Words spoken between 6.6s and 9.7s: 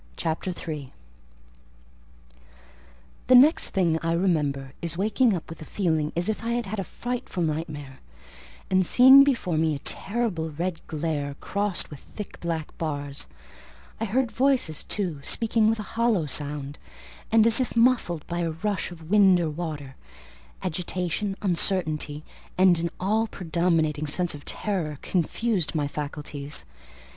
had a frightful nightmare, and seeing before